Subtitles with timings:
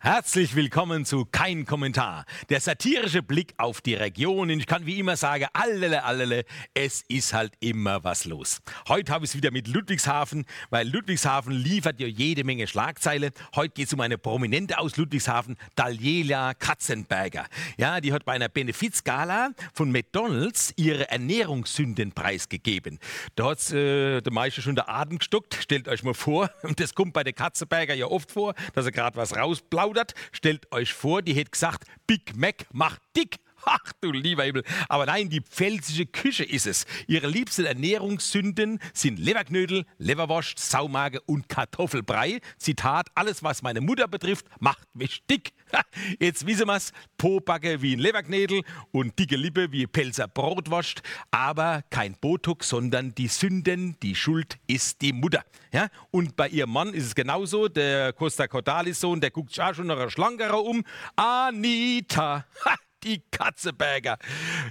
[0.00, 2.24] Herzlich willkommen zu Kein Kommentar.
[2.50, 4.48] Der satirische Blick auf die Region.
[4.48, 8.60] Und ich kann wie immer sagen, allele, allele, es ist halt immer was los.
[8.86, 13.32] Heute habe ich es wieder mit Ludwigshafen, weil Ludwigshafen liefert ja jede Menge Schlagzeile.
[13.56, 17.46] Heute geht es um eine Prominente aus Ludwigshafen, Daliela Katzenberger.
[17.76, 23.00] Ja, die hat bei einer Benefizgala von McDonalds ihre Ernährungssünden preisgegeben.
[23.34, 25.58] Da hat äh, der Meister schon der Atem gestockt.
[25.60, 28.92] Stellt euch mal vor, und das kommt bei der Katzenberger ja oft vor, dass er
[28.92, 30.14] gerade was rausblaut geplaudert.
[30.32, 33.36] Stellt euch vor, die hätte gesagt, Big Mac macht dick.
[33.64, 34.62] Ach du lieber Himmel.
[34.88, 36.86] Aber nein, die pfälzische Küche ist es.
[37.06, 42.40] Ihre liebsten Ernährungssünden sind Leberknödel, Leberwurst, Saumage und Kartoffelbrei.
[42.56, 45.52] Zitat, alles was meine Mutter betrifft, macht mich dick.
[46.20, 51.02] Jetzt wissen wir's, Pobacke wie ein Leberknödel und dicke Lippe wie Pelzer Brotwurst.
[51.30, 55.44] Aber kein Botox, sondern die Sünden, die Schuld ist die Mutter.
[55.72, 55.88] Ja?
[56.10, 57.68] Und bei ihrem Mann ist es genauso.
[57.68, 60.84] Der Costa Cordalis-Sohn, der guckt sich auch schon nach einer Schlangerer um.
[61.16, 62.44] Anita.
[62.64, 62.74] Ha!
[63.04, 64.18] Die Katzeberger.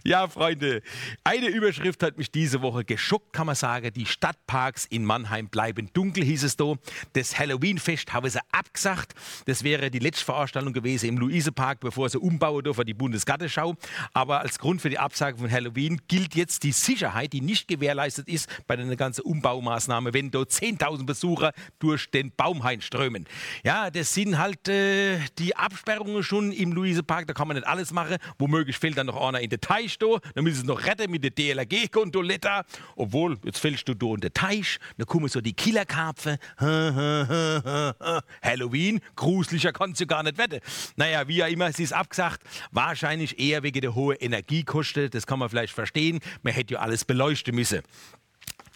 [0.04, 0.82] Ja, Freunde,
[1.24, 3.92] eine Überschrift hat mich diese Woche geschockt, kann man sagen.
[3.94, 6.74] Die Stadtparks in Mannheim bleiben dunkel, hieß es da.
[7.14, 9.14] Das Halloween-Fest haben sie abgesagt.
[9.46, 13.76] Das wäre die letzte Veranstaltung gewesen im Luisepark, bevor sie umbauen für die Bundesgartenschau.
[14.14, 18.28] Aber als Grund für die Absage von Halloween gilt jetzt die Sicherheit, die nicht gewährleistet
[18.28, 23.26] ist bei der ganzen Umbaumaßnahme, wenn dort 10.000 Besucher durch den Baumhain strömen.
[23.64, 27.92] Ja, das sind halt äh, die Absperrungen schon im Luisepark, da kann man nicht alles
[27.92, 28.17] machen.
[28.38, 30.20] Womöglich fällt dann noch einer in den Teich da.
[30.36, 32.66] Dann müssen sie noch retten mit der DLRG-Gondoletta.
[32.96, 34.80] Obwohl, jetzt fällst du da in den Teich.
[34.98, 36.38] Dann kommen so die Killerkarpfen.
[38.42, 40.60] Halloween, gruseliger kannst du gar nicht wetten.
[40.96, 42.42] Naja, wie ja immer, sie ist abgesagt.
[42.72, 45.10] Wahrscheinlich eher wegen der hohen Energiekosten.
[45.10, 46.20] Das kann man vielleicht verstehen.
[46.44, 47.82] Man hätte ja alles beleuchten müssen.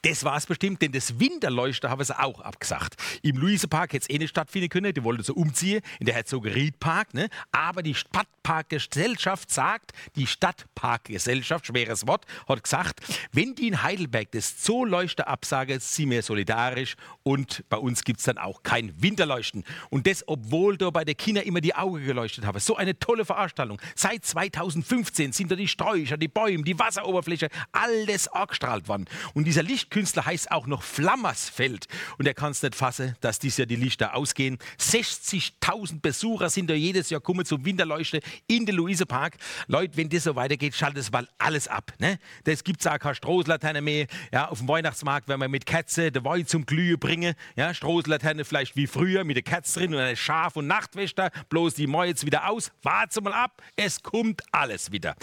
[0.04, 2.96] Das war es bestimmt, denn das Winterleuchter haben sie auch abgesagt.
[3.22, 7.14] Im Luisepark hätte es eh nicht stattfinden können, die wollten so umziehen in der Herzogeriedpark.
[7.14, 7.30] Ne?
[7.52, 13.02] Aber die Stadtparkgesellschaft sagt, die Stadtparkgesellschaft, schweres Wort, hat gesagt,
[13.32, 18.26] wenn die in Heidelberg das Zooleuchter absagen, sind wir solidarisch und bei uns gibt es
[18.26, 19.64] dann auch kein Winterleuchten.
[19.92, 22.60] Und das, obwohl da bei der Kinder immer die Augen geleuchtet haben.
[22.60, 23.80] So eine tolle Veranstaltung.
[23.94, 29.06] Seit 2015 sind da die Sträucher, die Bäume, die Wasseroberfläche, alles angestrahlt worden.
[29.36, 31.86] Und dieser Licht Künstler heißt auch noch Flammersfeld.
[32.18, 34.58] Und er kann es nicht fassen, dass dies Jahr die Lichter ausgehen.
[34.80, 39.36] 60.000 Besucher sind da jedes Jahr kommen zum Winterleuchte in den Luisepark.
[39.68, 41.94] Leute, wenn das so weitergeht, schaltet es mal alles ab.
[42.00, 42.18] Ne?
[42.46, 44.08] Das gibt es auch keine Strohlaterne mehr.
[44.32, 47.36] Ja, auf dem Weihnachtsmarkt, wenn man mit Katze den Wein zum Glühen bringen.
[47.56, 51.32] Ja, Strohlaterne vielleicht wie früher mit der Katze drin und eine Schaf- und Nachtwächter.
[51.50, 52.72] Bloß die Mäu jetzt wieder aus.
[52.82, 55.16] Warte mal ab, es kommt alles wieder.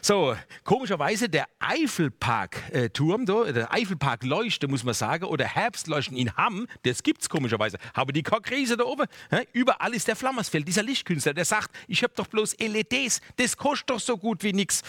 [0.00, 0.34] So,
[0.64, 6.68] komischerweise der Eifelpark-Turm, äh, der Eifelpark Park Leuchte, muss man sagen, oder Herbstleuchten in Hamm,
[6.84, 7.76] das gibt es komischerweise.
[7.92, 9.38] Aber die Krise da oben, he?
[9.52, 13.90] überall ist der Flammersfeld, dieser Lichtkünstler, der sagt, ich habe doch bloß LEDs, das kostet
[13.90, 14.84] doch so gut wie nichts.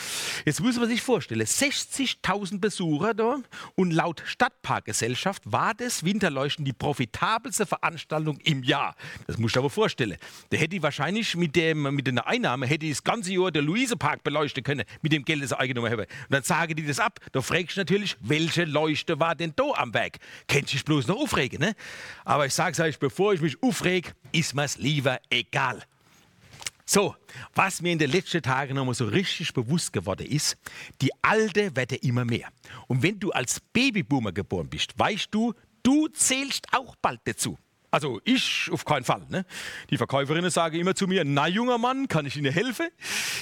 [0.46, 3.40] Jetzt muss man sich vorstellen, 60.000 Besucher da
[3.74, 8.96] und laut Stadtparkgesellschaft war das Winterleuchten die profitabelste Veranstaltung im Jahr.
[9.26, 10.18] Das muss ich aber vorstellen.
[10.52, 13.64] Da hätte ich wahrscheinlich mit, dem, mit der Einnahme hätte ich das ganze Jahr der
[13.64, 16.04] Luisepark beleuchten können, mit dem Geld, das ich eingenommen habe.
[16.04, 17.20] Und dann sagen die das ab.
[17.32, 20.20] Da fragst du natürlich, welche Leuchte Nächste war denn da am Weg?
[20.48, 21.76] Kennt sich bloß noch aufregen, ne?
[22.26, 25.82] Aber ich sag's euch, bevor ich mich aufreg, ist mir's lieber egal.
[26.86, 27.16] So,
[27.56, 30.58] was mir in den letzten Tagen nochmal so richtig bewusst geworden ist,
[31.02, 32.50] die Alte werden immer mehr.
[32.88, 35.54] Und wenn du als Babyboomer geboren bist, weißt du,
[35.84, 37.58] du zählst auch bald dazu.
[37.90, 39.26] Also ich auf keinen Fall.
[39.30, 39.46] Ne?
[39.90, 42.88] Die Verkäuferinnen sagen immer zu mir, na junger Mann, kann ich Ihnen helfen?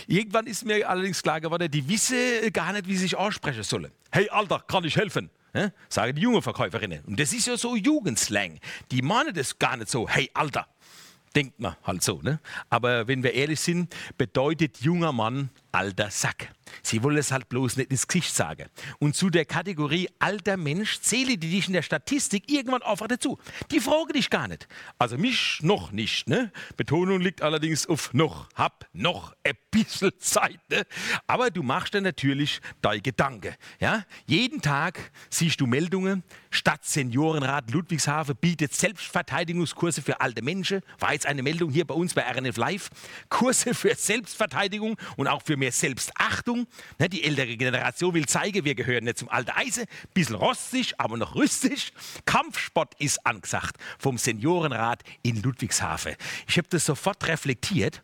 [0.06, 3.92] Irgendwann ist mir allerdings klar geworden, die wissen gar nicht, wie sie sich aussprechen sollen.
[4.12, 5.32] Hey Alter, kann ich helfen?
[5.56, 5.72] Ne?
[5.88, 7.02] Sagen die jungen Verkäuferinnen.
[7.06, 8.60] Und das ist ja so Jugendslang.
[8.92, 10.68] Die meinen das gar nicht so, hey Alter.
[11.34, 12.22] Denkt man halt so.
[12.22, 12.42] Ne?
[12.70, 16.50] Aber wenn wir ehrlich sind, bedeutet junger Mann alter Sack.
[16.82, 18.70] Sie wollen es halt bloß nicht ins Gesicht sagen.
[19.00, 23.38] Und zu der Kategorie alter Mensch zähle die dich in der Statistik irgendwann einfach dazu.
[23.72, 24.68] Die fragen dich gar nicht.
[24.98, 26.28] Also mich noch nicht.
[26.28, 26.52] Ne?
[26.78, 28.50] Betonung liegt allerdings auf noch.
[28.56, 30.60] Hab noch ein bisschen Zeit.
[30.70, 30.86] Ne?
[31.28, 33.56] Aber du machst dir natürlich deine Gedanken.
[33.80, 34.06] Ja?
[34.26, 36.24] Jeden Tag siehst du Meldungen.
[36.50, 40.82] Stadt Seniorenrat Ludwigshafen bietet Selbstverteidigungskurse für alte Menschen.
[41.00, 42.90] War jetzt eine Meldung hier bei uns bei RNF Live.
[43.30, 46.68] Kurse für Selbstverteidigung und auch für mehr Selbstachtung.
[47.00, 49.86] Ne, die ältere Generation will zeigen, wir gehören nicht zum alten Eisen.
[50.14, 51.92] Bisschen rostig, aber noch rüstig.
[52.26, 56.16] Kampfsport ist angesagt vom Seniorenrat in Ludwigshafen.
[56.48, 58.02] Ich habe das sofort reflektiert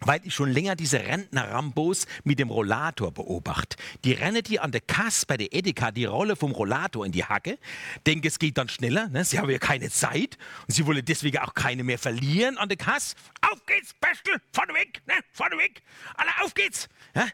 [0.00, 3.76] weil ich schon länger diese Rentner-Rambos mit dem Rollator beobachte.
[4.04, 7.24] Die rennen die an der Kasse bei der Edeka die Rolle vom Rollator in die
[7.24, 7.58] Hacke,
[8.06, 9.24] denken, es geht dann schneller, ne?
[9.24, 12.78] sie haben ja keine Zeit und sie wollen deswegen auch keine mehr verlieren an der
[12.78, 13.16] Kasse.
[13.40, 15.14] Auf geht's, Bestel, vorne weg, ne?
[15.32, 15.82] vorne weg,
[16.16, 16.88] alle auf geht's.
[17.14, 17.26] Ja?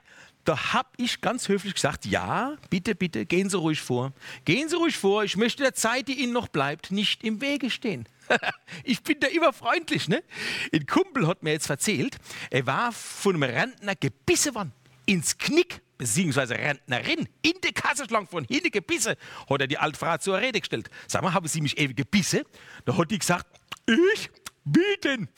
[0.44, 4.12] Da habe ich ganz höflich gesagt, ja, bitte, bitte, gehen Sie ruhig vor.
[4.44, 7.70] Gehen Sie ruhig vor, ich möchte der Zeit, die Ihnen noch bleibt, nicht im Wege
[7.70, 8.06] stehen.
[8.84, 10.22] ich bin da immer freundlich, ne?
[10.72, 12.16] Ein Kumpel hat mir jetzt erzählt,
[12.50, 14.72] er war von einem Rentner gebissen worden.
[15.06, 19.16] Ins Knick, beziehungsweise Rentnerin, in die Kassenschlange von hinten gebissen,
[19.48, 20.88] hat er die alte Frau zur Rede gestellt.
[21.06, 22.42] Sag mal, haben Sie mich ewig gebissen?
[22.84, 23.46] Da hat die gesagt,
[23.86, 24.30] ich?
[24.64, 25.28] bieten,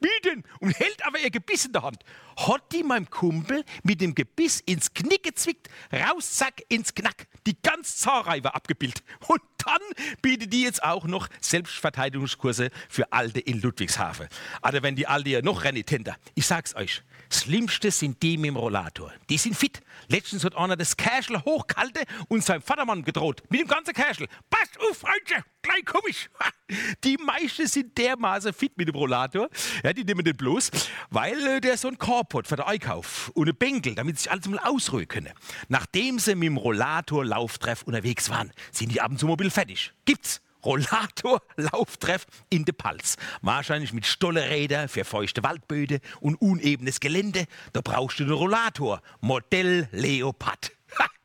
[0.00, 2.02] bieten und hält aber ihr Gebiss in der Hand.
[2.36, 7.26] Hat die meinem Kumpel mit dem Gebiss ins Knick gezwickt, raus, zack, ins Knack.
[7.50, 9.02] Die ganz Zahlreihe war abgebildet.
[9.26, 9.80] Und dann
[10.22, 14.28] bietet die jetzt auch noch Selbstverteidigungskurse für Alte in Ludwigshafen.
[14.62, 16.16] Aber wenn die Alte ja noch renitenter.
[16.36, 17.02] Ich sag's euch,
[17.32, 19.12] Schlimmste sind die mit dem Rollator.
[19.28, 19.80] Die sind fit.
[20.08, 23.42] Letztens hat einer das Käschel hochgehalten und seinem Vatermann gedroht.
[23.48, 24.26] Mit dem ganzen Käschel.
[24.50, 26.28] Passt auf, Freundchen, gleich komm ich.
[27.04, 29.48] Die meisten sind dermaßen fit mit dem Rollator.
[29.82, 30.70] Ja, die nehmen den bloß,
[31.10, 34.24] weil äh, der so ein Korb hat für den Einkauf und ein Bänkel, damit sie
[34.24, 35.32] sich alles mal ausruhen können.
[35.68, 39.92] Nachdem sie mit dem Rollator-Lauftreff unterwegs waren, sind die abends mobil fertig.
[40.04, 40.40] Gibt's.
[40.64, 43.16] Rollator Lauftreff in de Palz.
[43.42, 47.46] Wahrscheinlich mit Stolleräder für feuchte Waldböden und unebenes Gelände.
[47.72, 49.02] Da brauchst du einen Rollator.
[49.20, 50.72] Modell Leopard.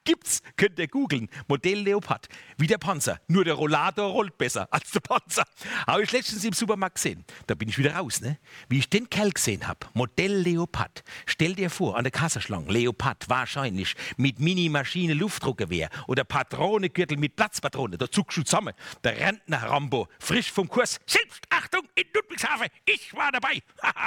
[0.05, 1.29] Gibt's, könnt ihr googeln.
[1.47, 2.29] Modell Leopard.
[2.57, 3.19] Wie der Panzer.
[3.27, 5.43] Nur der Rollator rollt besser als der Panzer.
[5.87, 7.25] Habe ich letztens im Supermarkt gesehen.
[7.47, 8.37] Da bin ich wieder raus, ne?
[8.69, 9.79] Wie ich den Kerl gesehen habe.
[9.93, 11.03] Modell Leopard.
[11.25, 12.71] Stell dir vor, an der Kasserschlange.
[12.71, 13.95] Leopard, wahrscheinlich.
[14.15, 15.89] Mit Mini-Maschine Luftdruckgewehr.
[16.07, 17.97] Oder Patronengürtel mit Platzpatrone.
[17.97, 18.75] Da zuckst du zusammen.
[19.03, 20.07] Der Rentner Rambo.
[20.19, 20.99] Frisch vom Kurs.
[21.07, 22.67] Selbst Achtung in Ludwigshafen.
[22.85, 23.63] Ich war dabei.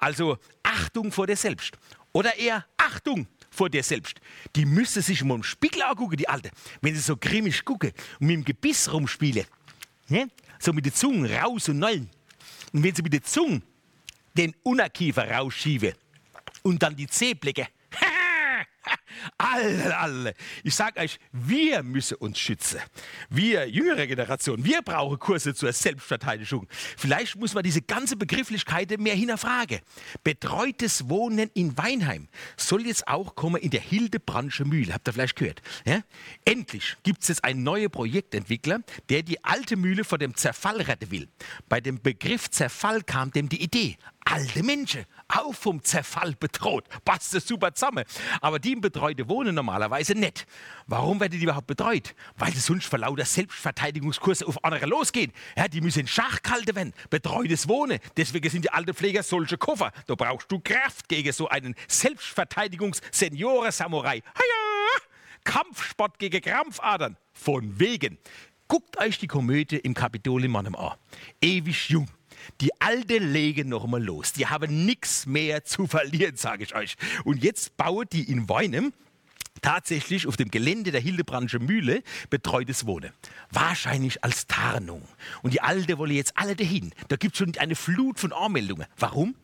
[0.00, 1.78] also Achtung vor dir selbst.
[2.12, 4.20] Oder eher Achtung vor dir selbst.
[4.54, 6.50] Die müsste sich mal im Spiegel angucken, die Alte.
[6.80, 9.46] Wenn sie so grimmig gucken und mit dem Gebiss rumspielen.
[10.08, 10.28] Ne?
[10.58, 12.10] So mit der Zunge raus und nollen.
[12.72, 13.62] Und wenn sie mit der Zunge
[14.36, 15.94] den Unterkiefer rausschieben
[16.62, 17.66] und dann die Zehblecke
[19.38, 20.34] alle, alle.
[20.62, 22.80] Ich sage euch, wir müssen uns schützen.
[23.30, 26.66] Wir, jüngere Generation, wir brauchen Kurse zur Selbstverteidigung.
[26.96, 29.80] Vielleicht muss man diese ganze Begrifflichkeit mehr hinterfragen.
[30.24, 34.92] Betreutes Wohnen in Weinheim soll jetzt auch kommen in der Hildebrandsche Mühle.
[34.94, 35.62] Habt ihr vielleicht gehört?
[35.84, 36.02] Ja?
[36.44, 41.10] Endlich gibt es jetzt einen neuen Projektentwickler, der die alte Mühle vor dem Zerfall retten
[41.10, 41.28] will.
[41.68, 43.96] Bei dem Begriff Zerfall kam dem die Idee
[44.26, 46.84] alte Menschen, auch vom Zerfall bedroht.
[47.04, 48.04] Passt das super zusammen.
[48.40, 50.46] Aber die im Betreute wohnen normalerweise nicht.
[50.86, 52.14] Warum werden die überhaupt betreut?
[52.36, 55.32] Weil sie sonst vor lauter Selbstverteidigungskurse auf andere losgehen.
[55.56, 56.92] Ja, die müssen in Schach gehalten werden.
[57.08, 58.00] Betreutes Wohnen.
[58.16, 59.92] Deswegen sind die Altenpfleger solche Koffer.
[60.06, 64.22] Da brauchst du Kraft gegen so einen Selbstverteidigungs-Senioren-Samurai.
[65.44, 67.16] Kampfsport gegen Krampfadern.
[67.32, 68.18] Von wegen.
[68.68, 70.96] Guckt euch die Komödie im Kapitol in Mannem an.
[71.40, 72.08] Ewig jung.
[72.60, 74.32] Die Alten legen noch mal los.
[74.32, 76.96] Die haben nichts mehr zu verlieren, sage ich euch.
[77.24, 78.92] Und jetzt bauen die in Weinem
[79.62, 83.12] tatsächlich auf dem Gelände der Hildebrandsche Mühle betreutes Wohnen.
[83.50, 85.02] Wahrscheinlich als Tarnung.
[85.42, 86.92] Und die Alte wolle jetzt alle dahin.
[87.08, 88.86] Da gibt es schon eine Flut von Anmeldungen.
[88.98, 89.34] Warum?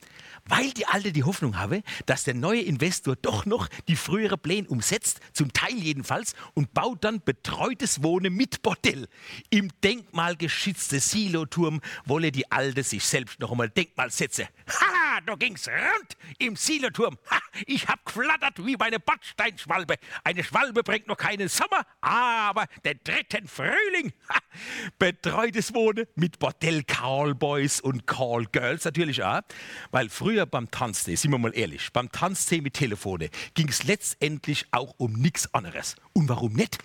[0.46, 4.68] Weil die Alte die Hoffnung habe, dass der neue Investor doch noch die frühere Pläne
[4.68, 9.08] umsetzt, zum Teil jedenfalls, und baut dann betreutes Wohnen mit Bordell.
[9.50, 14.46] Im denkmalgeschützten Siloturm wolle die Alte sich selbst noch einmal Denkmal setzen.
[14.82, 17.19] Ha, da ging's rund im Siloturm.
[17.31, 19.96] Ha, ich hab geflattert wie meine Bordsteinschwalbe.
[20.24, 24.12] Eine Schwalbe bringt noch keinen Sommer, aber den dritten Frühling.
[24.29, 24.38] Ha,
[24.98, 29.43] betreutes Wohnen mit Bordell Callboys und Callgirls natürlich auch,
[29.91, 34.67] weil früher beim Tanztee, sind wir mal ehrlich, beim Tanztee mit Telefone ging es letztendlich
[34.70, 35.96] auch um nichts anderes.
[36.12, 36.79] Und warum nicht?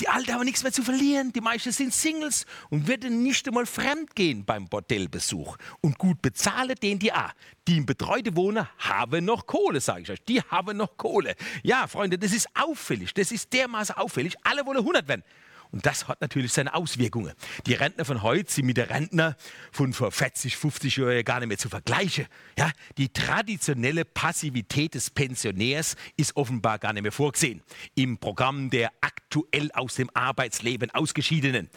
[0.00, 1.32] Die Alte haben nichts mehr zu verlieren.
[1.32, 5.56] Die meisten sind Singles und würden nicht einmal fremd gehen beim Bordellbesuch.
[5.80, 7.30] Und gut bezahlen den die auch.
[7.68, 10.24] Die im betreute Wohnen haben noch Kohle, sage ich euch.
[10.24, 11.36] Die haben noch Kohle.
[11.62, 13.14] Ja, Freunde, das ist auffällig.
[13.14, 14.34] Das ist dermaßen auffällig.
[14.42, 15.22] Alle wollen 100 werden.
[15.74, 17.32] Und das hat natürlich seine Auswirkungen.
[17.66, 19.36] Die Rentner von heute sind mit den Rentner
[19.72, 22.26] von vor 40, 50 Jahren gar nicht mehr zu vergleichen.
[22.56, 27.60] Ja, die traditionelle Passivität des Pensionärs ist offenbar gar nicht mehr vorgesehen
[27.96, 31.68] im Programm der aktuell aus dem Arbeitsleben Ausgeschiedenen.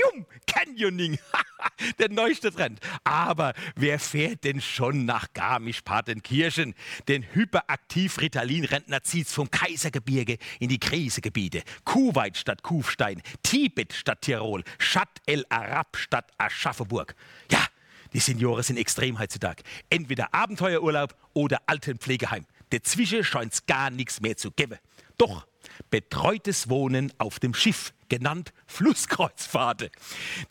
[0.00, 1.18] Jum, Canyoning.
[1.98, 2.80] Der neueste Trend.
[3.04, 6.74] Aber wer fährt denn schon nach Garmisch-Partenkirchen?
[7.08, 11.62] Den hyperaktiv Ritalin-Rentner zieht's vom Kaisergebirge in die Krisegebiete.
[11.84, 17.14] Kuwait statt Kufstein, Tibet statt Tirol, Shat el Arab statt Aschaffenburg.
[17.50, 17.66] Ja,
[18.14, 19.62] die Senioren sind extrem heutzutage.
[19.90, 22.46] Entweder Abenteuerurlaub oder Altenpflegeheim.
[22.70, 24.78] Dazwischen scheint es gar nichts mehr zu geben.
[25.18, 25.46] Doch
[25.90, 29.90] betreutes Wohnen auf dem Schiff, genannt Flusskreuzfahrten.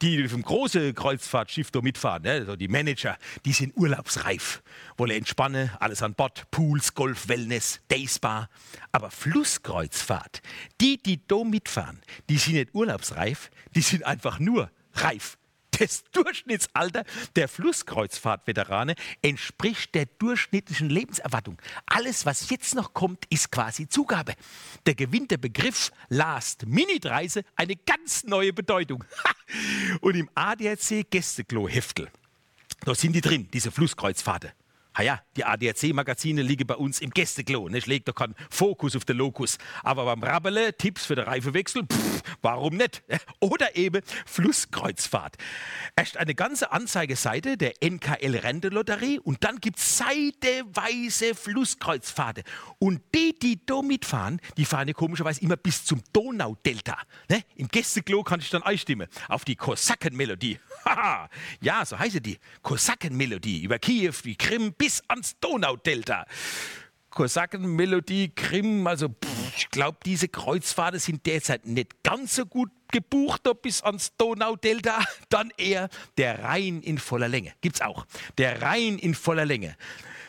[0.01, 4.63] Die vom großen Kreuzfahrtschiff da mitfahren, also die Manager, die sind urlaubsreif.
[4.97, 8.49] Wollen entspannen, alles an Bord, Pools, Golf, Wellness, Dayspa.
[8.91, 10.41] Aber Flusskreuzfahrt,
[10.81, 15.37] die, die da mitfahren, die sind nicht urlaubsreif, die sind einfach nur reif.
[15.79, 17.03] Das Durchschnittsalter
[17.35, 21.57] der Flusskreuzfahrtveterane entspricht der durchschnittlichen Lebenserwartung.
[21.85, 24.33] Alles, was jetzt noch kommt, ist quasi Zugabe.
[24.85, 29.03] Der gewinnt der Begriff Last-Minute-Reise eine ganz neue Bedeutung.
[30.01, 32.09] Und im ADAC Gästeklo-Heftel,
[32.85, 34.51] da sind die drin, diese Flusskreuzfahrten.
[34.95, 37.67] Ah ja, die ADAC-Magazine liegen bei uns im Gästeklo.
[37.69, 39.57] Ich lege doch keinen Fokus auf den Lokus.
[39.81, 43.03] Aber beim Rabbele, Tipps für den Reifewechsel, pff, warum nicht?
[43.39, 45.37] Oder eben Flusskreuzfahrt.
[45.95, 52.43] Erst eine ganze Anzeigeseite der NKL Rentelotterie und dann gibt es seiteweise Flusskreuzfahrten.
[52.79, 56.97] Und die, die da mitfahren, die fahren ja komischerweise immer bis zum Donaudelta.
[57.29, 57.43] Ne?
[57.55, 59.07] Im Gästeklo kann ich dann einstimmen.
[59.27, 60.59] Auf die Kosakenmelodie.
[61.61, 62.37] ja, so heißt die.
[62.61, 63.63] Kosakenmelodie.
[63.63, 66.25] Über Kiew, die Krim bis ans Donaudelta.
[67.13, 73.43] Kosakenmelodie, Krim, also pff, ich glaube, diese Kreuzfahrten sind derzeit nicht ganz so gut gebucht
[73.61, 74.99] bis ans Donaudelta.
[75.29, 77.53] Dann eher der Rhein in voller Länge.
[77.61, 78.05] Gibt's auch.
[78.37, 79.75] Der Rhein in voller Länge.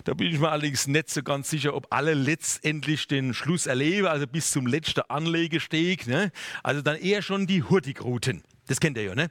[0.04, 4.06] Da bin ich mir allerdings nicht so ganz sicher, ob alle letztendlich den Schluss erleben,
[4.06, 6.06] also bis zum letzten Anlegesteg.
[6.06, 6.30] Ne?
[6.62, 8.42] Also dann eher schon die Hurtigrouten.
[8.66, 9.30] Das kennt ihr ja, ne?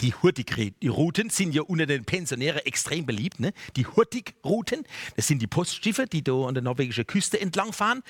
[0.00, 3.40] Die Hurtigrouten sind ja unter den Pensionären extrem beliebt.
[3.40, 3.52] Ne?
[3.76, 4.84] Die Hurtigrouten,
[5.16, 8.02] das sind die Postschiffe, die da an der norwegischen Küste entlang fahren.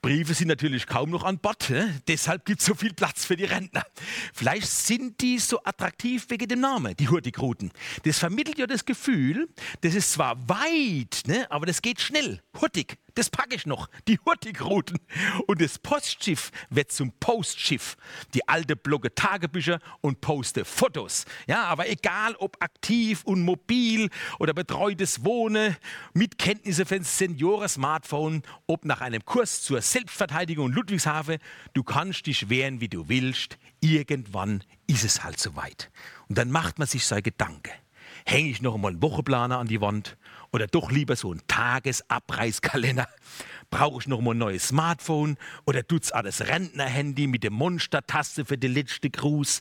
[0.00, 1.70] Briefe sind natürlich kaum noch an Bord.
[1.70, 2.00] Ne?
[2.06, 3.84] Deshalb gibt es so viel Platz für die Rentner.
[4.32, 7.72] Vielleicht sind die so attraktiv wegen dem Namen, die Hurtigrouten.
[8.04, 9.48] Das vermittelt ja das Gefühl,
[9.80, 11.50] das ist zwar weit, ne?
[11.50, 12.40] aber das geht schnell.
[12.60, 13.88] Hurtig, das packe ich noch.
[14.08, 14.98] Die Hurtigrouten.
[15.46, 17.96] Und das Postschiff wird zum Postschiff.
[18.34, 21.24] Die alte blogge Tagebücher und poste Fotos.
[21.46, 25.76] Ja, aber egal ob aktiv und mobil oder betreutes Wohnen,
[26.12, 31.38] mit Kenntnisse für ein Senioren-Smartphone, ob nach einem Kurs zur Selbstverteidigung in Ludwigshafen,
[31.72, 33.58] du kannst dich wehren, wie du willst.
[33.80, 35.90] Irgendwann ist es halt soweit.
[36.28, 37.72] Und dann macht man sich seine Gedanken.
[38.26, 40.16] Hänge ich noch einmal einen Wochenplaner an die Wand
[40.50, 43.06] oder doch lieber so ein Tagesabreißkalender?
[43.70, 48.56] Brauche ich noch mal ein neues Smartphone oder tut's alles Rentnerhandy mit der Monstertaste für
[48.56, 49.60] den letzten Gruß?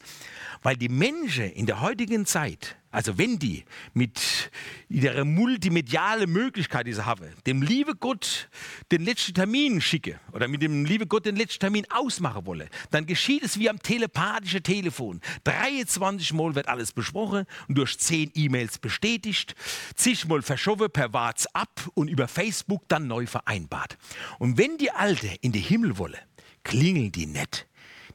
[0.61, 4.51] Weil die Menschen in der heutigen Zeit also wenn die mit
[4.87, 8.49] ihrer multimedialen Möglichkeit, die sie haben, dem liebe Gott
[8.91, 13.07] den letzten Termin schicke oder mit dem liebe Gott den letzten Termin ausmachen wolle, dann
[13.07, 15.21] geschieht es wie am telepathischen Telefon.
[15.45, 19.55] 23 Mal wird alles besprochen und durch 10 E-Mails bestätigt,
[19.95, 23.97] zigmal verschoben per WhatsApp und über Facebook dann neu vereinbart.
[24.37, 26.19] Und wenn die Alte in den Himmel wolle,
[26.63, 27.67] klingeln die nett.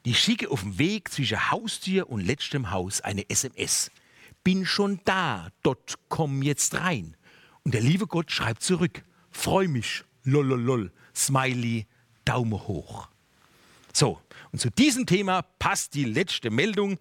[0.05, 3.91] Die schicke auf dem Weg zwischen Haustür und letztem Haus eine SMS
[4.43, 7.15] bin schon da, dort komm jetzt rein.
[7.63, 11.87] Und der liebe Gott schreibt zurück, freu mich, lololol, Smiley,
[12.25, 13.09] Daumen hoch.
[13.93, 16.97] So, und zu diesem Thema passt die letzte Meldung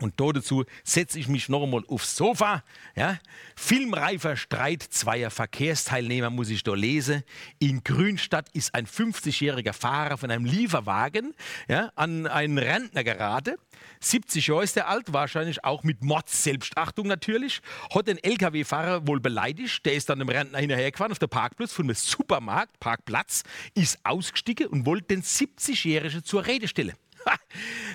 [0.00, 2.62] und dazu setze ich mich noch einmal aufs Sofa.
[2.94, 3.18] Ja.
[3.56, 7.24] Filmreifer Streit zweier Verkehrsteilnehmer muss ich da lesen.
[7.58, 11.34] In Grünstadt ist ein 50-jähriger Fahrer von einem Lieferwagen
[11.68, 13.56] ja, an einen Rentner geraten.
[14.00, 17.60] 70 Jahre ist er alt, wahrscheinlich auch mit Mords-Selbstachtung natürlich.
[17.92, 19.84] Hat den LKW-Fahrer wohl beleidigt.
[19.84, 23.42] Der ist dann dem Rentner hinterhergefahren auf der Parkplatz von einem Supermarkt, Parkplatz,
[23.74, 26.94] ist ausgestiegen und wollte den 70-Jährigen zur Rede stellen.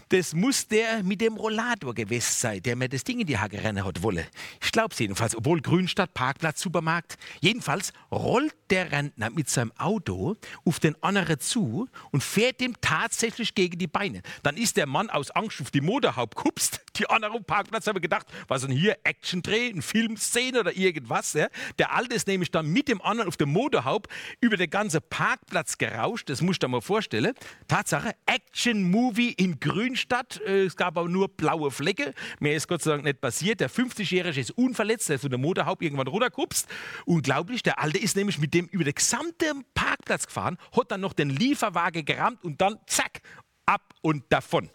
[0.10, 3.64] Das muss der mit dem Rollator gewesen sein, der mir das Ding in die Hacke
[3.64, 4.28] rennen hat wolle.
[4.62, 7.18] Ich glaub's jedenfalls, obwohl Grünstadt, Parkplatz, Supermarkt.
[7.42, 10.36] Jedenfalls rollt der Rentner mit seinem Auto
[10.66, 14.22] auf den anderen zu und fährt ihm tatsächlich gegen die Beine.
[14.44, 16.82] Dann ist der Mann aus Angst auf die Motorhaupt kupst.
[16.98, 21.34] Die anderen Parkplatz haben gedacht, was denn hier, Action-Dreh, eine Filmszene oder irgendwas.
[21.34, 21.48] Ja?
[21.80, 24.12] Der Alte ist nämlich dann mit dem anderen auf dem Motorhaupt
[24.42, 26.30] über den ganzen Parkplatz gerauscht.
[26.30, 27.34] Das musst du dir mal vorstellen.
[27.68, 30.42] Tatsache, Action-Movie in Grünstadt.
[30.46, 32.14] Äh, es gab aber nur blaue Flecke.
[32.40, 33.60] Mehr ist Gott sei Dank nicht passiert.
[33.60, 36.68] Der 50-Jährige ist unverletzt, der ist von der Motorhaupt irgendwann runtergekupst.
[37.06, 41.14] Unglaublich, der Alte ist nämlich mit dem über den gesamten Parkplatz gefahren, hat dann noch
[41.14, 43.22] den Lieferwagen gerammt und dann zack,
[43.66, 44.70] ab und davon.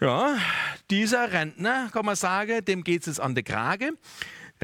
[0.00, 0.36] Ja,
[0.90, 3.92] dieser Rentner, kann man sagen, dem geht es an der Krage.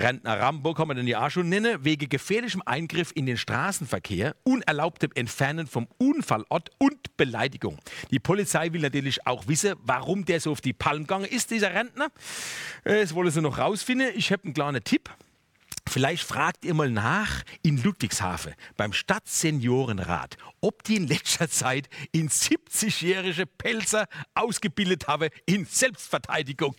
[0.01, 4.35] Rentner Rambo kann man den ja auch schon nennen, wegen gefährlichem Eingriff in den Straßenverkehr,
[4.45, 7.79] unerlaubtem Entfernen vom Unfallort und Beleidigung.
[8.11, 11.75] Die Polizei will natürlich auch wissen, warum der so auf die Palm gegangen ist, dieser
[11.75, 12.07] Rentner.
[12.85, 14.09] Äh, das wollen sie noch rausfinden.
[14.15, 15.11] Ich habe einen kleinen Tipp.
[15.87, 22.31] Vielleicht fragt ihr mal nach in Ludwigshafen beim Stadtseniorenrat, ob die in letzter Zeit in
[22.31, 26.75] 70-jährige Pelzer ausgebildet haben in Selbstverteidigung.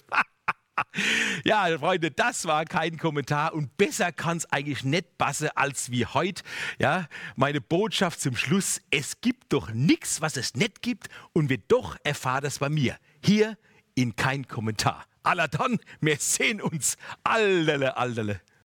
[1.43, 6.05] Ja, Freunde, das war kein Kommentar und besser kann es eigentlich nicht passen als wie
[6.05, 6.43] heute.
[6.79, 11.57] Ja, meine Botschaft zum Schluss: Es gibt doch nichts, was es nicht gibt und wir
[11.57, 12.97] doch erfahren das bei mir.
[13.23, 13.57] Hier
[13.95, 15.05] in kein Kommentar.
[15.23, 16.97] Aller dann, wir sehen uns.
[17.23, 18.41] Allerle, allerle.